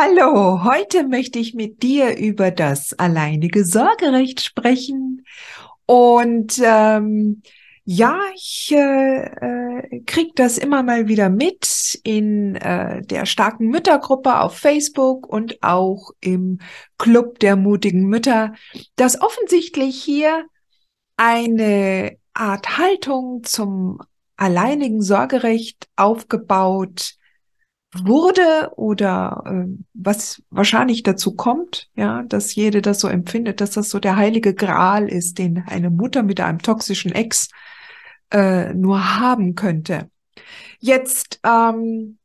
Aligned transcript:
Hallo. 0.00 0.62
Heute 0.62 1.02
möchte 1.08 1.40
ich 1.40 1.54
mit 1.54 1.82
dir 1.82 2.16
über 2.18 2.52
das 2.52 2.92
alleinige 2.92 3.64
Sorgerecht 3.64 4.40
sprechen. 4.40 5.26
Und 5.86 6.60
ähm, 6.62 7.42
ja, 7.84 8.20
ich 8.32 8.70
äh, 8.70 9.24
äh, 9.24 10.00
kriege 10.06 10.30
das 10.36 10.56
immer 10.56 10.84
mal 10.84 11.08
wieder 11.08 11.30
mit 11.30 11.98
in 12.04 12.54
äh, 12.54 13.02
der 13.02 13.26
starken 13.26 13.70
Müttergruppe 13.70 14.38
auf 14.38 14.56
Facebook 14.56 15.26
und 15.26 15.60
auch 15.64 16.12
im 16.20 16.60
Club 16.98 17.40
der 17.40 17.56
mutigen 17.56 18.06
Mütter, 18.06 18.54
dass 18.94 19.20
offensichtlich 19.20 20.00
hier 20.00 20.44
eine 21.16 22.16
Art 22.34 22.78
Haltung 22.78 23.42
zum 23.42 23.98
alleinigen 24.36 25.02
Sorgerecht 25.02 25.88
aufgebaut 25.96 27.17
wurde 28.06 28.72
oder 28.76 29.42
äh, 29.46 29.66
was 29.94 30.42
wahrscheinlich 30.50 31.02
dazu 31.02 31.34
kommt, 31.34 31.88
ja, 31.94 32.22
dass 32.22 32.54
jede 32.54 32.82
das 32.82 33.00
so 33.00 33.08
empfindet, 33.08 33.60
dass 33.60 33.72
das 33.72 33.90
so 33.90 33.98
der 33.98 34.16
heilige 34.16 34.54
Gral 34.54 35.08
ist, 35.08 35.38
den 35.38 35.64
eine 35.66 35.90
Mutter 35.90 36.22
mit 36.22 36.40
einem 36.40 36.60
toxischen 36.60 37.12
Ex 37.12 37.48
äh, 38.32 38.72
nur 38.74 39.18
haben 39.18 39.54
könnte. 39.54 40.10
Jetzt 40.78 41.40
ähm, 41.44 42.18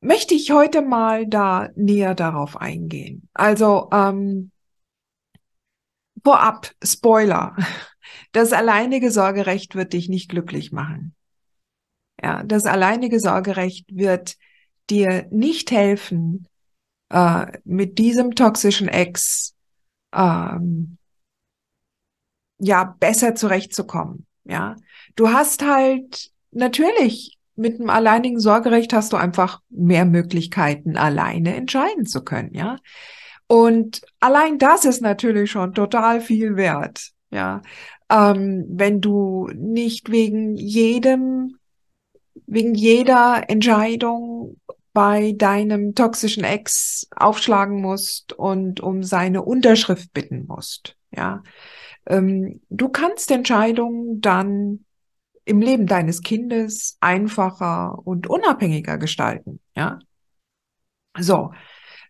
möchte 0.00 0.34
ich 0.34 0.52
heute 0.52 0.82
mal 0.82 1.26
da 1.26 1.70
näher 1.74 2.14
darauf 2.14 2.56
eingehen. 2.56 3.28
Also 3.34 3.88
ähm, 3.92 4.52
vorab, 6.22 6.70
Spoiler, 6.82 7.56
das 8.32 8.52
alleinige 8.52 9.10
Sorgerecht 9.10 9.74
wird 9.74 9.94
dich 9.94 10.08
nicht 10.08 10.28
glücklich 10.28 10.70
machen. 10.72 11.15
Ja, 12.22 12.42
das 12.44 12.64
alleinige 12.64 13.20
Sorgerecht 13.20 13.86
wird 13.94 14.36
dir 14.88 15.26
nicht 15.30 15.70
helfen, 15.70 16.46
äh, 17.10 17.46
mit 17.64 17.98
diesem 17.98 18.34
toxischen 18.34 18.88
Ex 18.88 19.54
ähm, 20.14 20.98
ja 22.58 22.96
besser 22.98 23.34
zurechtzukommen. 23.34 24.26
Ja, 24.44 24.76
du 25.16 25.30
hast 25.30 25.64
halt 25.64 26.30
natürlich 26.52 27.36
mit 27.56 27.80
einem 27.80 27.90
alleinigen 27.90 28.38
Sorgerecht 28.38 28.92
hast 28.92 29.12
du 29.12 29.16
einfach 29.16 29.60
mehr 29.70 30.04
Möglichkeiten, 30.04 30.96
alleine 30.96 31.56
entscheiden 31.56 32.06
zu 32.06 32.22
können. 32.22 32.54
Ja, 32.54 32.78
und 33.48 34.02
allein 34.20 34.58
das 34.58 34.84
ist 34.84 35.00
natürlich 35.00 35.50
schon 35.50 35.74
total 35.74 36.20
viel 36.20 36.56
wert. 36.56 37.12
Ja, 37.30 37.62
ähm, 38.10 38.64
wenn 38.68 39.00
du 39.00 39.48
nicht 39.54 40.10
wegen 40.10 40.56
jedem 40.56 41.58
wegen 42.46 42.74
jeder 42.74 43.44
Entscheidung 43.48 44.60
bei 44.92 45.32
deinem 45.32 45.94
toxischen 45.94 46.44
Ex 46.44 47.06
aufschlagen 47.14 47.82
musst 47.82 48.32
und 48.32 48.80
um 48.80 49.02
seine 49.02 49.42
Unterschrift 49.42 50.12
bitten 50.14 50.46
musst. 50.46 50.96
Ja, 51.10 51.42
ähm, 52.06 52.62
du 52.70 52.88
kannst 52.88 53.30
Entscheidungen 53.30 54.20
dann 54.20 54.84
im 55.44 55.60
Leben 55.60 55.86
deines 55.86 56.22
Kindes 56.22 56.96
einfacher 57.00 57.98
und 58.04 58.26
unabhängiger 58.26 58.98
gestalten. 58.98 59.60
Ja, 59.76 59.98
so. 61.18 61.52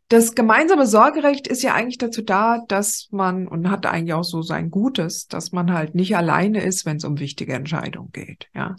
Das 0.09 0.37
gemeinsame 0.37 0.87
Sorgerecht 0.87 1.49
ist 1.49 1.65
ja 1.65 1.75
eigentlich 1.75 1.99
dazu 1.99 2.23
da, 2.23 2.63
dass 2.69 3.09
man, 3.11 3.49
und 3.49 3.69
hat 3.69 3.87
eigentlich 3.87 4.15
auch 4.15 4.23
so 4.23 4.41
sein 4.41 4.71
Gutes, 4.71 5.27
dass 5.27 5.51
man 5.51 5.73
halt 5.73 5.97
nicht 5.97 6.17
alleine 6.17 6.63
ist, 6.63 6.87
wenn 6.87 6.99
es 6.99 7.05
um 7.05 7.19
wichtige 7.19 7.55
Entscheidungen 7.55 8.13
geht. 8.13 8.47
Ja. 8.55 8.77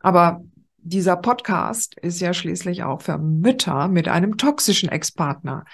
Aber 0.00 0.42
dieser 0.84 1.16
Podcast 1.16 1.96
ist 2.00 2.20
ja 2.20 2.34
schließlich 2.34 2.82
auch 2.82 3.02
für 3.02 3.18
Mütter 3.18 3.88
mit 3.88 4.08
einem 4.08 4.36
toxischen 4.36 4.88
Ex-Partner. 4.88 5.64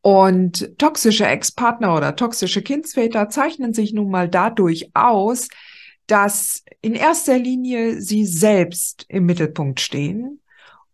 Und 0.00 0.78
toxische 0.78 1.26
Ex-Partner 1.26 1.96
oder 1.96 2.16
toxische 2.16 2.62
Kindsväter 2.62 3.28
zeichnen 3.28 3.72
sich 3.72 3.92
nun 3.92 4.10
mal 4.10 4.28
dadurch 4.28 4.90
aus, 4.94 5.48
dass 6.06 6.64
in 6.80 6.94
erster 6.94 7.38
Linie 7.38 8.00
sie 8.00 8.26
selbst 8.26 9.04
im 9.08 9.26
Mittelpunkt 9.26 9.80
stehen 9.80 10.40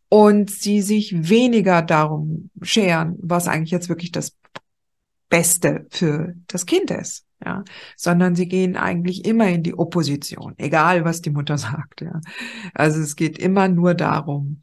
und 0.09 0.51
sie 0.51 0.83
sich 0.83 1.29
weniger 1.29 1.83
darum 1.83 2.51
scheren, 2.63 3.17
was 3.21 3.49
eigentlich 3.49 3.71
jetzt 3.71 3.89
wirklich 3.89 4.13
das 4.13 4.37
Beste 5.29 5.87
für 5.91 6.35
das 6.47 6.67
Kind 6.67 6.91
ist 6.91 7.25
ja, 7.45 7.65
sondern 7.97 8.35
sie 8.35 8.49
gehen 8.49 8.77
eigentlich 8.77 9.25
immer 9.25 9.49
in 9.49 9.63
die 9.63 9.75
Opposition, 9.75 10.55
egal 10.59 11.05
was 11.05 11.21
die 11.21 11.31
Mutter 11.31 11.59
sagt, 11.59 12.01
ja. 12.01 12.21
Also 12.75 13.01
es 13.01 13.17
geht 13.17 13.39
immer 13.39 13.69
nur 13.69 13.95
darum, 13.95 14.63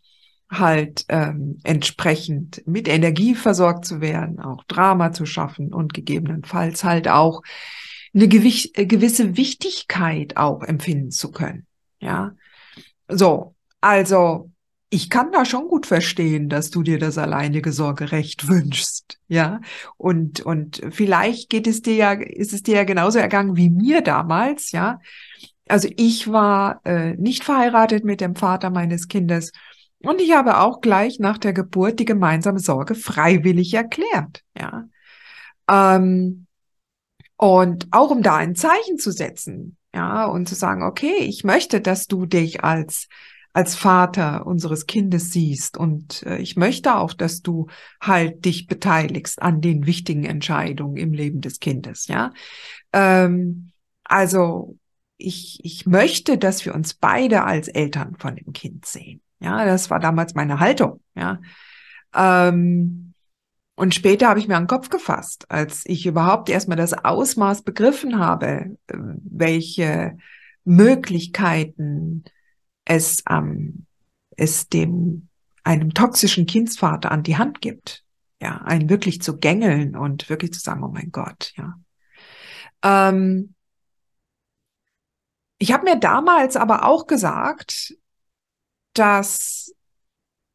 halt 0.49 1.05
ähm, 1.07 1.59
entsprechend 1.63 2.61
mit 2.67 2.87
Energie 2.89 3.35
versorgt 3.35 3.85
zu 3.85 4.01
werden, 4.01 4.39
auch 4.39 4.63
Drama 4.65 5.13
zu 5.13 5.25
schaffen 5.25 5.73
und 5.73 5.93
gegebenenfalls 5.93 6.83
halt 6.83 7.07
auch 7.07 7.41
eine 8.13 8.27
gewicht, 8.27 8.77
äh, 8.77 8.85
gewisse 8.85 9.37
Wichtigkeit 9.37 10.35
auch 10.35 10.63
empfinden 10.63 11.11
zu 11.11 11.31
können, 11.31 11.65
ja. 11.99 12.33
So, 13.07 13.55
also 13.81 14.51
ich 14.93 15.09
kann 15.09 15.31
da 15.31 15.45
schon 15.45 15.69
gut 15.69 15.85
verstehen, 15.85 16.49
dass 16.49 16.69
du 16.69 16.83
dir 16.83 16.99
das 16.99 17.17
alleinige 17.17 17.71
Sorgerecht 17.71 18.47
wünschst, 18.47 19.19
ja. 19.27 19.61
Und, 19.97 20.41
und 20.41 20.81
vielleicht 20.91 21.49
geht 21.49 21.65
es 21.65 21.81
dir 21.81 21.95
ja, 21.95 22.11
ist 22.11 22.53
es 22.53 22.61
dir 22.61 22.75
ja 22.75 22.83
genauso 22.83 23.17
ergangen 23.17 23.55
wie 23.55 23.69
mir 23.69 24.01
damals, 24.01 24.71
ja. 24.71 24.99
Also 25.67 25.87
ich 25.95 26.31
war 26.31 26.81
äh, 26.85 27.15
nicht 27.15 27.45
verheiratet 27.45 28.03
mit 28.03 28.19
dem 28.19 28.35
Vater 28.35 28.69
meines 28.69 29.07
Kindes 29.07 29.53
und 29.99 30.19
ich 30.19 30.33
habe 30.33 30.59
auch 30.59 30.81
gleich 30.81 31.19
nach 31.19 31.37
der 31.37 31.53
Geburt 31.53 31.99
die 31.99 32.05
gemeinsame 32.05 32.59
Sorge 32.59 32.93
freiwillig 32.93 33.73
erklärt, 33.73 34.43
ja. 34.59 34.89
Ähm, 35.69 36.47
und 37.37 37.87
auch 37.91 38.11
um 38.11 38.21
da 38.21 38.35
ein 38.35 38.55
Zeichen 38.55 38.99
zu 38.99 39.11
setzen, 39.11 39.77
ja, 39.95 40.25
und 40.25 40.49
zu 40.49 40.55
sagen, 40.55 40.83
okay, 40.83 41.19
ich 41.21 41.45
möchte, 41.45 41.79
dass 41.79 42.07
du 42.07 42.25
dich 42.25 42.63
als 42.63 43.07
als 43.53 43.75
Vater 43.75 44.45
unseres 44.45 44.85
Kindes 44.85 45.31
siehst. 45.31 45.77
Und 45.77 46.23
äh, 46.23 46.37
ich 46.37 46.55
möchte 46.55 46.95
auch, 46.95 47.13
dass 47.13 47.41
du 47.41 47.67
halt 47.99 48.45
dich 48.45 48.67
beteiligst 48.67 49.41
an 49.41 49.61
den 49.61 49.85
wichtigen 49.85 50.23
Entscheidungen 50.25 50.97
im 50.97 51.13
Leben 51.13 51.41
des 51.41 51.59
Kindes, 51.59 52.07
ja. 52.07 52.33
Ähm, 52.93 53.71
also 54.03 54.77
ich, 55.17 55.59
ich 55.63 55.85
möchte, 55.85 56.37
dass 56.37 56.65
wir 56.65 56.73
uns 56.73 56.93
beide 56.93 57.43
als 57.43 57.67
Eltern 57.67 58.15
von 58.17 58.35
dem 58.35 58.53
Kind 58.53 58.85
sehen. 58.85 59.21
Ja, 59.39 59.65
das 59.65 59.89
war 59.89 59.99
damals 59.99 60.33
meine 60.33 60.59
Haltung, 60.59 61.01
ja. 61.15 61.39
Ähm, 62.15 63.13
und 63.75 63.95
später 63.95 64.27
habe 64.27 64.39
ich 64.39 64.47
mir 64.47 64.57
an 64.57 64.63
den 64.63 64.67
Kopf 64.67 64.89
gefasst, 64.89 65.45
als 65.49 65.83
ich 65.85 66.05
überhaupt 66.05 66.49
erstmal 66.49 66.77
das 66.77 66.93
Ausmaß 66.93 67.63
begriffen 67.63 68.19
habe, 68.19 68.77
äh, 68.87 68.95
welche 68.95 70.17
Möglichkeiten 70.63 72.23
es, 72.91 73.23
ähm, 73.29 73.85
es 74.35 74.67
dem 74.67 75.29
einem 75.63 75.93
toxischen 75.93 76.45
Kindsvater 76.45 77.11
an 77.11 77.23
die 77.23 77.37
Hand 77.37 77.61
gibt, 77.61 78.03
ja, 78.41 78.57
einen 78.57 78.89
wirklich 78.89 79.21
zu 79.21 79.37
gängeln 79.37 79.95
und 79.95 80.29
wirklich 80.29 80.51
zu 80.51 80.59
sagen, 80.59 80.83
oh 80.83 80.89
mein 80.89 81.11
Gott, 81.11 81.53
ja. 81.55 81.75
Ähm, 82.83 83.55
ich 85.57 85.71
habe 85.71 85.85
mir 85.85 85.97
damals 85.97 86.57
aber 86.57 86.85
auch 86.85 87.07
gesagt, 87.07 87.95
dass 88.93 89.73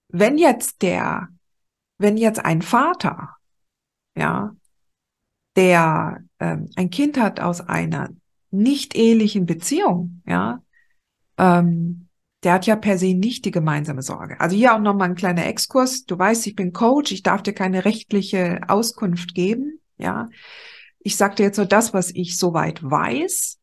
wenn 0.08 0.36
jetzt 0.36 0.82
der, 0.82 1.28
wenn 1.98 2.16
jetzt 2.18 2.44
ein 2.44 2.60
Vater, 2.60 3.36
ja, 4.16 4.54
der 5.54 6.22
ähm, 6.40 6.68
ein 6.76 6.90
Kind 6.90 7.18
hat 7.18 7.40
aus 7.40 7.62
einer 7.62 8.10
nicht 8.50 8.94
ehelichen 8.94 9.46
Beziehung, 9.46 10.22
ja, 10.26 10.60
ähm, 11.38 12.05
der 12.42 12.52
hat 12.52 12.66
ja 12.66 12.76
per 12.76 12.98
se 12.98 13.14
nicht 13.14 13.44
die 13.44 13.50
gemeinsame 13.50 14.02
Sorge. 14.02 14.40
Also 14.40 14.56
hier 14.56 14.74
auch 14.74 14.80
nochmal 14.80 15.08
ein 15.08 15.14
kleiner 15.14 15.46
Exkurs. 15.46 16.04
Du 16.04 16.18
weißt, 16.18 16.46
ich 16.46 16.54
bin 16.54 16.72
Coach, 16.72 17.12
ich 17.12 17.22
darf 17.22 17.42
dir 17.42 17.54
keine 17.54 17.84
rechtliche 17.84 18.60
Auskunft 18.68 19.34
geben, 19.34 19.80
ja. 19.98 20.28
Ich 21.00 21.16
sage 21.16 21.36
dir 21.36 21.44
jetzt 21.44 21.56
nur 21.56 21.66
das, 21.66 21.94
was 21.94 22.10
ich 22.12 22.36
soweit 22.36 22.82
weiß, 22.82 23.58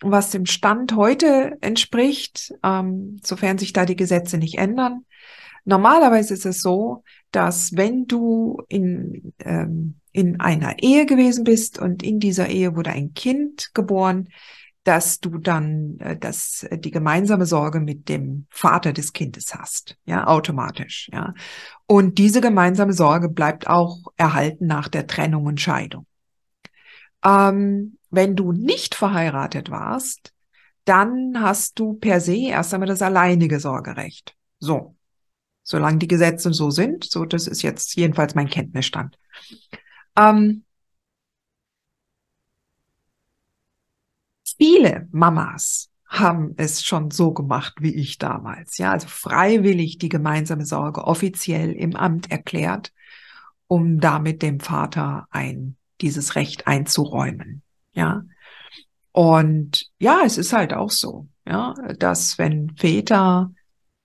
was 0.00 0.30
dem 0.30 0.46
Stand 0.46 0.96
heute 0.96 1.56
entspricht, 1.60 2.52
ähm, 2.64 3.20
sofern 3.22 3.58
sich 3.58 3.72
da 3.72 3.86
die 3.86 3.96
Gesetze 3.96 4.36
nicht 4.36 4.58
ändern. 4.58 5.04
Normalerweise 5.64 6.34
ist 6.34 6.44
es 6.44 6.60
so, 6.60 7.04
dass 7.30 7.76
wenn 7.76 8.06
du 8.06 8.62
in, 8.68 9.32
ähm, 9.38 10.00
in 10.10 10.40
einer 10.40 10.82
Ehe 10.82 11.06
gewesen 11.06 11.44
bist 11.44 11.78
und 11.78 12.02
in 12.02 12.18
dieser 12.18 12.48
Ehe 12.48 12.74
wurde 12.74 12.90
ein 12.90 13.14
Kind 13.14 13.70
geboren, 13.74 14.28
dass 14.84 15.20
du 15.20 15.38
dann 15.38 15.98
äh, 16.00 16.16
dass 16.16 16.66
die 16.72 16.90
gemeinsame 16.90 17.46
Sorge 17.46 17.80
mit 17.80 18.08
dem 18.08 18.46
Vater 18.50 18.92
des 18.92 19.12
Kindes 19.12 19.54
hast, 19.54 19.96
ja, 20.04 20.26
automatisch, 20.26 21.08
ja. 21.12 21.34
Und 21.86 22.18
diese 22.18 22.40
gemeinsame 22.40 22.92
Sorge 22.92 23.28
bleibt 23.28 23.68
auch 23.68 23.98
erhalten 24.16 24.66
nach 24.66 24.88
der 24.88 25.06
Trennung 25.06 25.46
und 25.46 25.60
Scheidung. 25.60 26.06
Ähm, 27.24 27.98
wenn 28.10 28.36
du 28.36 28.52
nicht 28.52 28.94
verheiratet 28.94 29.70
warst, 29.70 30.32
dann 30.84 31.40
hast 31.40 31.78
du 31.78 31.94
per 31.94 32.20
se 32.20 32.48
erst 32.48 32.74
einmal 32.74 32.88
das 32.88 33.02
alleinige 33.02 33.60
Sorgerecht. 33.60 34.34
So. 34.58 34.96
Solange 35.64 35.98
die 35.98 36.08
Gesetze 36.08 36.52
so 36.52 36.70
sind, 36.70 37.04
so 37.04 37.24
das 37.24 37.46
ist 37.46 37.62
jetzt 37.62 37.94
jedenfalls 37.94 38.34
mein 38.34 38.50
Kenntnisstand. 38.50 39.16
Ähm, 40.16 40.64
viele 44.62 45.08
Mamas 45.10 45.90
haben 46.06 46.54
es 46.56 46.84
schon 46.84 47.10
so 47.10 47.32
gemacht 47.32 47.74
wie 47.80 47.96
ich 47.96 48.18
damals. 48.18 48.78
Ja, 48.78 48.92
also 48.92 49.08
freiwillig 49.08 49.98
die 49.98 50.08
gemeinsame 50.08 50.64
Sorge 50.64 51.02
offiziell 51.04 51.72
im 51.72 51.96
Amt 51.96 52.30
erklärt, 52.30 52.92
um 53.66 53.98
damit 53.98 54.40
dem 54.40 54.60
Vater 54.60 55.26
ein, 55.30 55.76
dieses 56.00 56.36
Recht 56.36 56.68
einzuräumen. 56.68 57.62
Ja. 57.92 58.22
Und 59.10 59.90
ja, 59.98 60.20
es 60.24 60.38
ist 60.38 60.52
halt 60.52 60.74
auch 60.74 60.90
so, 60.90 61.26
ja, 61.44 61.74
dass 61.98 62.38
wenn 62.38 62.70
Väter, 62.76 63.52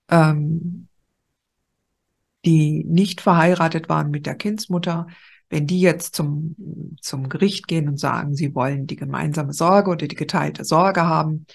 ähm, 0.10 0.88
die 2.46 2.84
nicht 2.84 3.22
verheiratet 3.22 3.90
waren 3.90 4.10
mit 4.10 4.26
der 4.26 4.36
Kindsmutter, 4.36 5.06
wenn 5.50 5.68
die 5.68 5.80
jetzt 5.80 6.16
zum, 6.16 6.56
zum 7.02 7.30
Gericht 7.30 7.68
gehen 7.68 7.88
und 7.88 8.00
sagen, 8.00 8.36
sie 8.36 8.54
wollen 8.54 8.88
die 8.88 8.96
gemeinsame 8.98 9.54
Sorge 9.54 9.92
oder 9.92 10.08
die 10.08 10.16
geteilte 10.16 10.66
Sorge 10.66 11.04
haben 11.04 11.46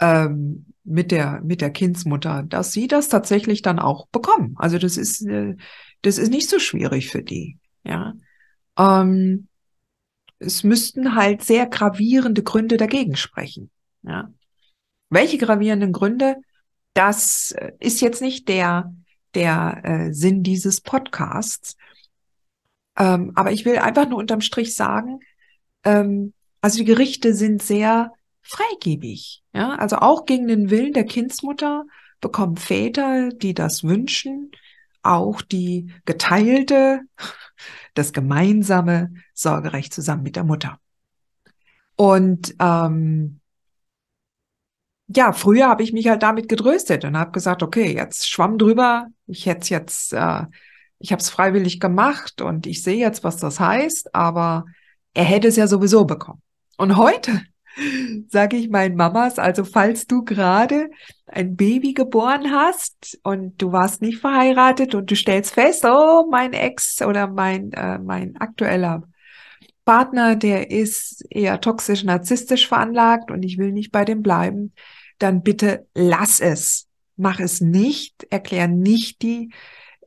ähm, 0.00 0.66
mit 0.82 1.10
der 1.10 1.40
mit 1.42 1.60
der 1.60 1.70
Kindsmutter, 1.70 2.42
dass 2.42 2.72
sie 2.72 2.88
das 2.88 3.08
tatsächlich 3.08 3.62
dann 3.62 3.78
auch 3.78 4.08
bekommen. 4.08 4.54
Also 4.56 4.78
das 4.78 4.96
ist 4.96 5.24
äh, 5.26 5.56
das 6.02 6.18
ist 6.18 6.30
nicht 6.30 6.48
so 6.48 6.58
schwierig 6.58 7.08
für 7.08 7.22
die. 7.22 7.58
Ja, 7.84 8.14
ähm, 8.78 9.48
es 10.38 10.64
müssten 10.64 11.14
halt 11.14 11.42
sehr 11.42 11.66
gravierende 11.66 12.42
Gründe 12.42 12.78
dagegen 12.78 13.16
sprechen. 13.16 13.70
Ja, 14.02 14.32
welche 15.10 15.38
gravierenden 15.38 15.92
Gründe? 15.92 16.36
Das 16.94 17.52
äh, 17.52 17.72
ist 17.78 18.00
jetzt 18.00 18.22
nicht 18.22 18.48
der 18.48 18.92
der 19.34 19.80
äh, 19.84 20.12
Sinn 20.12 20.42
dieses 20.42 20.80
Podcasts. 20.80 21.76
Ähm, 23.00 23.32
aber 23.34 23.50
ich 23.50 23.64
will 23.64 23.78
einfach 23.78 24.06
nur 24.06 24.18
unterm 24.18 24.42
Strich 24.42 24.74
sagen, 24.74 25.20
ähm, 25.84 26.34
also 26.60 26.78
die 26.78 26.84
Gerichte 26.84 27.34
sind 27.34 27.62
sehr 27.62 28.12
freigebig. 28.42 29.42
Ja, 29.54 29.74
also 29.76 29.96
auch 29.96 30.26
gegen 30.26 30.46
den 30.46 30.68
Willen 30.68 30.92
der 30.92 31.04
Kindsmutter 31.04 31.86
bekommen 32.20 32.58
Väter, 32.58 33.30
die 33.30 33.54
das 33.54 33.84
wünschen, 33.84 34.50
auch 35.02 35.40
die 35.40 35.94
geteilte, 36.04 37.00
das 37.94 38.12
gemeinsame 38.12 39.14
Sorgerecht 39.32 39.94
zusammen 39.94 40.22
mit 40.22 40.36
der 40.36 40.44
Mutter. 40.44 40.78
Und 41.96 42.54
ähm, 42.60 43.40
ja, 45.06 45.32
früher 45.32 45.68
habe 45.68 45.82
ich 45.82 45.94
mich 45.94 46.06
halt 46.06 46.22
damit 46.22 46.50
gedröstet 46.50 47.06
und 47.06 47.16
habe 47.16 47.30
gesagt, 47.30 47.62
okay, 47.62 47.94
jetzt 47.94 48.28
schwamm 48.28 48.58
drüber. 48.58 49.06
Ich 49.26 49.46
hätte 49.46 49.70
jetzt 49.70 50.12
äh, 50.12 50.44
ich 51.00 51.12
habe 51.12 51.20
es 51.20 51.30
freiwillig 51.30 51.80
gemacht 51.80 52.42
und 52.42 52.66
ich 52.66 52.82
sehe 52.82 52.98
jetzt, 52.98 53.24
was 53.24 53.38
das 53.38 53.58
heißt, 53.58 54.14
aber 54.14 54.66
er 55.14 55.24
hätte 55.24 55.48
es 55.48 55.56
ja 55.56 55.66
sowieso 55.66 56.04
bekommen. 56.04 56.42
Und 56.76 56.96
heute 56.96 57.42
sage 58.28 58.56
ich 58.56 58.68
meinen 58.68 58.96
Mamas, 58.96 59.38
also 59.38 59.64
falls 59.64 60.06
du 60.06 60.22
gerade 60.24 60.90
ein 61.26 61.56
Baby 61.56 61.94
geboren 61.94 62.52
hast 62.52 63.18
und 63.22 63.60
du 63.60 63.72
warst 63.72 64.02
nicht 64.02 64.18
verheiratet 64.18 64.94
und 64.94 65.10
du 65.10 65.16
stellst 65.16 65.54
fest, 65.54 65.84
oh, 65.84 66.28
mein 66.30 66.52
Ex 66.52 67.00
oder 67.02 67.26
mein, 67.28 67.72
äh, 67.72 67.98
mein 67.98 68.36
aktueller 68.36 69.02
Partner, 69.86 70.36
der 70.36 70.70
ist 70.70 71.24
eher 71.30 71.60
toxisch 71.62 72.04
narzisstisch 72.04 72.68
veranlagt 72.68 73.30
und 73.30 73.42
ich 73.42 73.56
will 73.56 73.72
nicht 73.72 73.90
bei 73.90 74.04
dem 74.04 74.22
bleiben, 74.22 74.74
dann 75.18 75.42
bitte 75.42 75.86
lass 75.94 76.40
es. 76.40 76.88
Mach 77.16 77.40
es 77.40 77.60
nicht, 77.60 78.26
erklär 78.30 78.68
nicht 78.68 79.22
die 79.22 79.50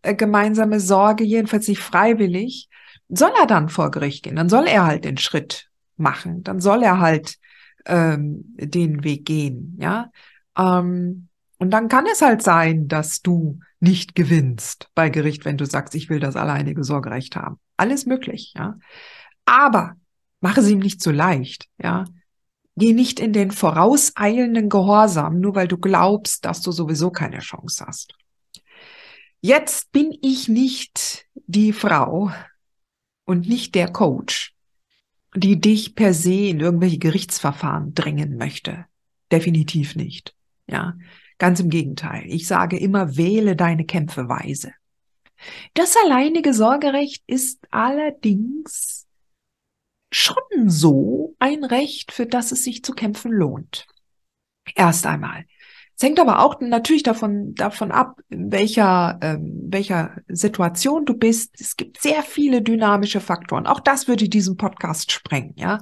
gemeinsame 0.03 0.79
Sorge, 0.79 1.23
jedenfalls 1.23 1.67
nicht 1.67 1.81
freiwillig, 1.81 2.69
soll 3.09 3.31
er 3.39 3.47
dann 3.47 3.69
vor 3.69 3.91
Gericht 3.91 4.23
gehen. 4.23 4.35
Dann 4.35 4.49
soll 4.49 4.67
er 4.67 4.85
halt 4.85 5.05
den 5.05 5.17
Schritt 5.17 5.69
machen. 5.97 6.43
Dann 6.43 6.59
soll 6.59 6.83
er 6.83 6.99
halt 6.99 7.37
ähm, 7.85 8.43
den 8.55 9.03
Weg 9.03 9.25
gehen. 9.25 9.77
Ja. 9.79 10.11
Ähm, 10.57 11.27
und 11.57 11.71
dann 11.71 11.87
kann 11.87 12.05
es 12.11 12.21
halt 12.21 12.41
sein, 12.41 12.87
dass 12.87 13.21
du 13.21 13.59
nicht 13.79 14.15
gewinnst 14.15 14.89
bei 14.95 15.09
Gericht, 15.09 15.45
wenn 15.45 15.57
du 15.57 15.65
sagst, 15.65 15.95
ich 15.95 16.09
will 16.09 16.19
das 16.19 16.35
alleinige 16.35 16.83
Sorgerecht 16.83 17.35
haben. 17.35 17.59
Alles 17.77 18.05
möglich, 18.05 18.53
ja. 18.55 18.77
Aber 19.45 19.95
mache 20.41 20.61
es 20.61 20.69
ihm 20.69 20.79
nicht 20.79 21.01
so 21.01 21.11
leicht, 21.11 21.67
ja. 21.77 22.05
Geh 22.75 22.93
nicht 22.93 23.19
in 23.19 23.33
den 23.33 23.51
vorauseilenden 23.51 24.67
Gehorsam, 24.67 25.39
nur 25.39 25.53
weil 25.53 25.67
du 25.67 25.77
glaubst, 25.77 26.43
dass 26.43 26.61
du 26.61 26.71
sowieso 26.71 27.11
keine 27.11 27.39
Chance 27.39 27.85
hast. 27.85 28.15
Jetzt 29.45 29.91
bin 29.91 30.17
ich 30.21 30.47
nicht 30.47 31.27
die 31.33 31.73
Frau 31.73 32.31
und 33.25 33.45
nicht 33.45 33.75
der 33.75 33.91
Coach, 33.91 34.55
die 35.35 35.59
dich 35.59 35.95
per 35.95 36.13
se 36.13 36.47
in 36.47 36.61
irgendwelche 36.61 36.97
Gerichtsverfahren 36.97 37.93
drängen 37.93 38.37
möchte. 38.37 38.85
Definitiv 39.33 39.97
nicht. 39.97 40.33
Ja, 40.65 40.93
ganz 41.39 41.59
im 41.59 41.69
Gegenteil. 41.69 42.23
Ich 42.27 42.47
sage 42.47 42.77
immer, 42.77 43.17
wähle 43.17 43.57
deine 43.57 43.83
Kämpfe 43.85 44.29
weise. 44.29 44.71
Das 45.73 45.97
alleinige 46.05 46.53
Sorgerecht 46.53 47.21
ist 47.27 47.67
allerdings 47.69 49.07
schon 50.09 50.69
so 50.69 51.35
ein 51.39 51.65
Recht, 51.65 52.13
für 52.13 52.27
das 52.27 52.53
es 52.53 52.63
sich 52.63 52.81
zu 52.81 52.93
kämpfen 52.93 53.33
lohnt. 53.33 53.87
Erst 54.73 55.05
einmal. 55.05 55.43
Es 55.95 56.03
hängt 56.03 56.19
aber 56.19 56.39
auch 56.39 56.59
natürlich 56.59 57.03
davon, 57.03 57.53
davon 57.53 57.91
ab, 57.91 58.19
in 58.29 58.51
welcher, 58.51 59.19
ähm, 59.21 59.67
welcher 59.67 60.17
Situation 60.27 61.05
du 61.05 61.13
bist. 61.13 61.59
Es 61.59 61.77
gibt 61.77 62.01
sehr 62.01 62.23
viele 62.23 62.61
dynamische 62.61 63.19
Faktoren. 63.19 63.67
Auch 63.67 63.79
das 63.79 64.07
würde 64.07 64.27
diesen 64.27 64.57
Podcast 64.57 65.11
sprengen, 65.11 65.53
ja. 65.55 65.79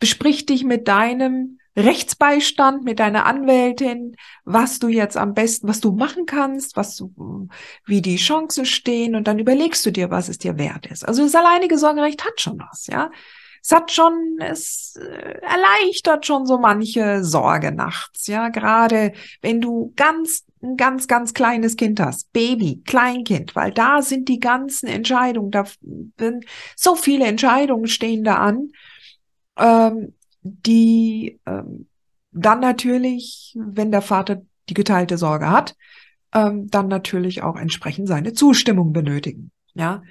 Besprich 0.00 0.46
dich 0.46 0.64
mit 0.64 0.88
deinem 0.88 1.58
Rechtsbeistand, 1.76 2.84
mit 2.84 3.00
deiner 3.00 3.26
Anwältin, 3.26 4.16
was 4.44 4.78
du 4.78 4.88
jetzt 4.88 5.16
am 5.16 5.34
besten, 5.34 5.68
was 5.68 5.80
du 5.80 5.92
machen 5.92 6.24
kannst, 6.24 6.76
was 6.76 6.96
du, 6.96 7.48
wie 7.84 8.00
die 8.00 8.16
Chancen 8.16 8.64
stehen 8.64 9.14
und 9.14 9.26
dann 9.26 9.38
überlegst 9.38 9.84
du 9.84 9.90
dir, 9.90 10.10
was 10.10 10.28
es 10.28 10.38
dir 10.38 10.56
wert 10.56 10.86
ist. 10.86 11.06
Also 11.06 11.22
das 11.24 11.34
alleinige 11.34 11.78
Sorgerecht 11.78 12.24
hat 12.24 12.40
schon 12.40 12.58
was, 12.58 12.86
ja 12.86 13.10
es 13.64 13.70
hat 13.70 13.90
schon, 13.90 14.36
es 14.40 14.94
äh, 14.96 15.38
erleichtert 15.40 16.26
schon 16.26 16.44
so 16.44 16.58
manche 16.58 17.24
Sorge 17.24 17.72
nachts, 17.72 18.26
ja, 18.26 18.50
gerade 18.50 19.14
wenn 19.40 19.62
du 19.62 19.94
ganz, 19.96 20.44
ein 20.62 20.76
ganz, 20.76 21.08
ganz 21.08 21.32
kleines 21.32 21.76
Kind 21.76 21.98
hast, 21.98 22.30
Baby, 22.34 22.82
Kleinkind, 22.84 23.56
weil 23.56 23.72
da 23.72 24.02
sind 24.02 24.28
die 24.28 24.38
ganzen 24.38 24.86
Entscheidungen, 24.86 25.50
da 25.50 25.64
sind 26.18 26.44
so 26.76 26.94
viele 26.94 27.24
Entscheidungen 27.24 27.86
stehen 27.86 28.22
da 28.22 28.36
an, 28.36 28.68
ähm, 29.56 30.12
die 30.42 31.40
ähm, 31.46 31.88
dann 32.32 32.60
natürlich, 32.60 33.56
wenn 33.58 33.90
der 33.90 34.02
Vater 34.02 34.42
die 34.68 34.74
geteilte 34.74 35.16
Sorge 35.16 35.50
hat, 35.50 35.74
ähm, 36.34 36.68
dann 36.68 36.88
natürlich 36.88 37.42
auch 37.42 37.56
entsprechend 37.56 38.08
seine 38.08 38.34
Zustimmung 38.34 38.92
benötigen, 38.92 39.52
ja. 39.72 40.02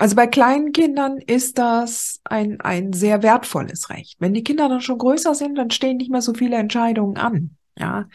Also 0.00 0.16
bei 0.16 0.26
kleinen 0.26 0.72
Kindern 0.72 1.18
ist 1.18 1.58
das 1.58 2.20
ein, 2.24 2.58
ein 2.62 2.94
sehr 2.94 3.22
wertvolles 3.22 3.90
Recht. 3.90 4.16
Wenn 4.18 4.32
die 4.32 4.42
Kinder 4.42 4.66
dann 4.66 4.80
schon 4.80 4.96
größer 4.96 5.34
sind, 5.34 5.56
dann 5.56 5.70
stehen 5.70 5.98
nicht 5.98 6.10
mehr 6.10 6.22
so 6.22 6.32
viele 6.32 6.56
Entscheidungen 6.56 7.18
an, 7.18 7.50
ja, 7.76 8.08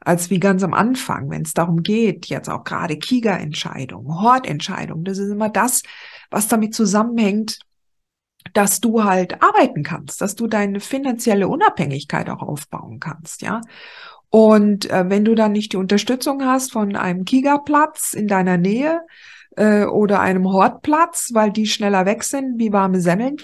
als 0.00 0.30
wie 0.30 0.40
ganz 0.40 0.62
am 0.62 0.72
Anfang, 0.72 1.28
wenn 1.28 1.42
es 1.42 1.52
darum 1.52 1.82
geht, 1.82 2.24
jetzt 2.24 2.48
auch 2.48 2.64
gerade 2.64 2.96
Kiga-Entscheidungen, 2.96 4.18
Hortentscheidungen, 4.22 5.04
das 5.04 5.18
ist 5.18 5.28
immer 5.28 5.50
das, 5.50 5.82
was 6.30 6.48
damit 6.48 6.74
zusammenhängt, 6.74 7.58
dass 8.54 8.80
du 8.80 9.04
halt 9.04 9.42
arbeiten 9.42 9.82
kannst, 9.82 10.22
dass 10.22 10.36
du 10.36 10.46
deine 10.46 10.80
finanzielle 10.80 11.48
Unabhängigkeit 11.48 12.30
auch 12.30 12.40
aufbauen 12.40 12.98
kannst, 12.98 13.42
ja. 13.42 13.60
Und 14.30 14.90
äh, 14.90 15.04
wenn 15.10 15.26
du 15.26 15.34
dann 15.34 15.52
nicht 15.52 15.74
die 15.74 15.76
Unterstützung 15.76 16.46
hast 16.46 16.72
von 16.72 16.96
einem 16.96 17.26
Kigaplatz 17.26 18.14
in 18.14 18.26
deiner 18.26 18.56
Nähe 18.56 19.02
äh, 19.56 19.84
oder 19.84 20.20
einem 20.20 20.50
Hortplatz, 20.50 21.30
weil 21.32 21.50
die 21.50 21.66
schneller 21.66 22.06
weg 22.06 22.24
sind 22.24 22.58
wie 22.58 22.72
warme 22.72 23.00
Semmeln, 23.00 23.36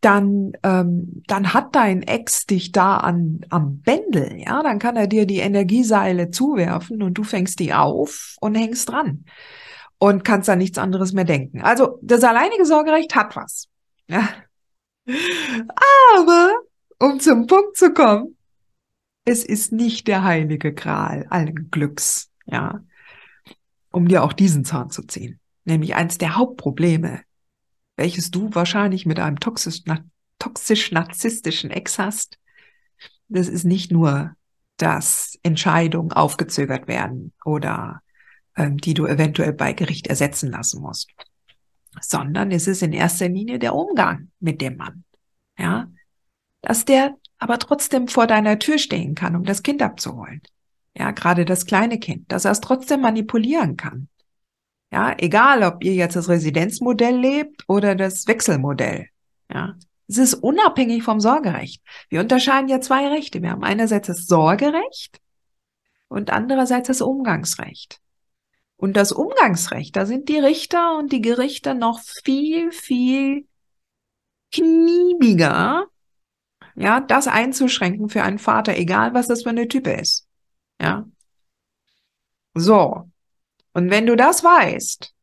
dann, 0.00 0.52
ähm, 0.62 1.22
dann 1.26 1.52
hat 1.52 1.74
dein 1.74 2.02
Ex 2.02 2.46
dich 2.46 2.72
da 2.72 2.96
an, 2.96 3.40
am 3.50 3.80
Bändel, 3.80 4.38
ja, 4.38 4.62
dann 4.62 4.78
kann 4.78 4.96
er 4.96 5.06
dir 5.06 5.26
die 5.26 5.38
Energieseile 5.38 6.30
zuwerfen 6.30 7.02
und 7.02 7.14
du 7.14 7.22
fängst 7.22 7.60
die 7.60 7.74
auf 7.74 8.36
und 8.40 8.54
hängst 8.54 8.88
dran 8.88 9.24
und 9.98 10.24
kannst 10.24 10.48
an 10.48 10.58
nichts 10.58 10.78
anderes 10.78 11.12
mehr 11.12 11.24
denken. 11.24 11.60
Also 11.60 11.98
das 12.02 12.24
alleinige 12.24 12.64
Sorgerecht 12.64 13.14
hat 13.14 13.36
was. 13.36 13.68
Ja. 14.08 14.28
Aber 16.16 16.52
um 16.98 17.20
zum 17.20 17.46
Punkt 17.46 17.76
zu 17.76 17.92
kommen, 17.92 18.36
es 19.24 19.44
ist 19.44 19.72
nicht 19.72 20.08
der 20.08 20.24
heilige 20.24 20.72
Gral 20.72 21.26
allen 21.28 21.70
Glücks, 21.70 22.30
ja, 22.46 22.80
um 23.92 24.08
dir 24.08 24.22
auch 24.22 24.32
diesen 24.32 24.64
Zahn 24.64 24.90
zu 24.90 25.02
ziehen. 25.02 25.39
Nämlich 25.64 25.94
eins 25.94 26.18
der 26.18 26.36
Hauptprobleme, 26.36 27.22
welches 27.96 28.30
du 28.30 28.54
wahrscheinlich 28.54 29.06
mit 29.06 29.18
einem 29.20 29.40
toxisch-narzisstischen 29.40 31.70
Ex 31.70 31.98
hast. 31.98 32.38
Das 33.28 33.48
ist 33.48 33.64
nicht 33.64 33.90
nur, 33.92 34.34
dass 34.76 35.38
Entscheidungen 35.42 36.12
aufgezögert 36.12 36.88
werden 36.88 37.32
oder 37.44 38.02
ähm, 38.56 38.78
die 38.78 38.94
du 38.94 39.06
eventuell 39.06 39.52
bei 39.52 39.72
Gericht 39.72 40.06
ersetzen 40.06 40.50
lassen 40.50 40.80
musst, 40.80 41.10
sondern 42.00 42.50
es 42.50 42.66
ist 42.66 42.82
in 42.82 42.92
erster 42.92 43.28
Linie 43.28 43.58
der 43.58 43.74
Umgang 43.74 44.30
mit 44.40 44.60
dem 44.60 44.76
Mann. 44.76 45.04
Ja, 45.58 45.90
dass 46.62 46.84
der 46.84 47.16
aber 47.38 47.58
trotzdem 47.58 48.08
vor 48.08 48.26
deiner 48.26 48.58
Tür 48.58 48.78
stehen 48.78 49.14
kann, 49.14 49.36
um 49.36 49.44
das 49.44 49.62
Kind 49.62 49.82
abzuholen. 49.82 50.42
Ja, 50.96 51.10
gerade 51.10 51.44
das 51.44 51.66
kleine 51.66 51.98
Kind, 51.98 52.30
dass 52.32 52.44
er 52.44 52.52
es 52.52 52.60
trotzdem 52.60 53.00
manipulieren 53.00 53.76
kann. 53.76 54.08
Ja, 54.92 55.14
egal, 55.18 55.62
ob 55.62 55.84
ihr 55.84 55.94
jetzt 55.94 56.16
das 56.16 56.28
Residenzmodell 56.28 57.16
lebt 57.16 57.64
oder 57.68 57.94
das 57.94 58.26
Wechselmodell. 58.26 59.08
Ja, 59.52 59.76
es 60.08 60.18
ist 60.18 60.34
unabhängig 60.34 61.04
vom 61.04 61.20
Sorgerecht. 61.20 61.82
Wir 62.08 62.20
unterscheiden 62.20 62.68
ja 62.68 62.80
zwei 62.80 63.08
Rechte. 63.08 63.42
Wir 63.42 63.50
haben 63.50 63.62
einerseits 63.62 64.08
das 64.08 64.26
Sorgerecht 64.26 65.20
und 66.08 66.30
andererseits 66.30 66.88
das 66.88 67.00
Umgangsrecht. 67.00 68.00
Und 68.76 68.96
das 68.96 69.12
Umgangsrecht, 69.12 69.94
da 69.94 70.06
sind 70.06 70.28
die 70.28 70.38
Richter 70.38 70.98
und 70.98 71.12
die 71.12 71.20
Gerichte 71.20 71.74
noch 71.74 72.00
viel, 72.00 72.72
viel 72.72 73.46
kniebiger, 74.52 75.86
ja, 76.74 77.00
das 77.00 77.26
einzuschränken 77.28 78.08
für 78.08 78.22
einen 78.22 78.38
Vater, 78.38 78.76
egal 78.76 79.12
was 79.14 79.28
das 79.28 79.42
für 79.42 79.50
eine 79.50 79.68
Type 79.68 79.90
ist. 79.90 80.26
Ja. 80.80 81.06
So. 82.54 83.09
Und 83.72 83.90
wenn 83.90 84.06
du 84.06 84.16
das 84.16 84.42
weißt, 84.42 85.14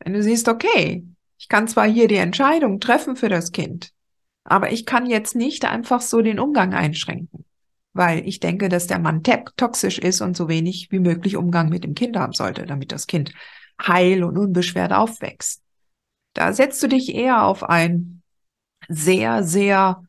wenn 0.00 0.12
du 0.12 0.22
siehst, 0.22 0.48
okay, 0.48 1.04
ich 1.38 1.48
kann 1.48 1.68
zwar 1.68 1.88
hier 1.88 2.08
die 2.08 2.16
Entscheidung 2.16 2.80
treffen 2.80 3.16
für 3.16 3.28
das 3.28 3.52
Kind, 3.52 3.92
aber 4.44 4.72
ich 4.72 4.86
kann 4.86 5.06
jetzt 5.06 5.34
nicht 5.34 5.64
einfach 5.64 6.00
so 6.00 6.22
den 6.22 6.40
Umgang 6.40 6.74
einschränken, 6.74 7.44
weil 7.92 8.26
ich 8.26 8.40
denke, 8.40 8.68
dass 8.68 8.86
der 8.86 8.98
Mann 8.98 9.22
toxisch 9.22 9.98
ist 9.98 10.20
und 10.20 10.36
so 10.36 10.48
wenig 10.48 10.88
wie 10.90 11.00
möglich 11.00 11.36
Umgang 11.36 11.68
mit 11.68 11.84
dem 11.84 11.94
Kind 11.94 12.16
haben 12.16 12.32
sollte, 12.32 12.66
damit 12.66 12.92
das 12.92 13.06
Kind 13.06 13.32
heil 13.80 14.24
und 14.24 14.38
unbeschwert 14.38 14.92
aufwächst. 14.92 15.62
Da 16.34 16.52
setzt 16.52 16.82
du 16.82 16.88
dich 16.88 17.14
eher 17.14 17.44
auf 17.44 17.62
ein 17.62 18.22
sehr, 18.88 19.42
sehr 19.42 20.04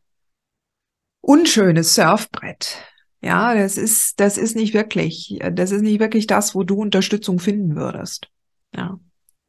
unschönes 1.22 1.96
Surfbrett. 1.96 2.89
Ja, 3.22 3.54
das 3.54 3.78
ist, 3.78 4.20
das 4.20 4.38
ist 4.38 4.56
nicht 4.56 4.74
wirklich, 4.74 5.40
das 5.52 5.72
ist 5.72 5.82
nicht 5.82 6.00
wirklich 6.00 6.26
das, 6.26 6.56
wo 6.56 6.64
du 6.64 6.76
Unterstützung 6.76 7.40
finden 7.40 7.76
würdest. 7.76 8.30
Ja, 8.74 9.00